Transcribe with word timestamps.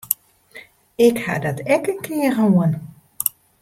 Ik 1.07 1.15
ha 1.25 1.35
dat 1.45 1.59
ek 1.75 1.85
in 1.93 1.99
kear 2.05 2.33
hân. 2.37 2.71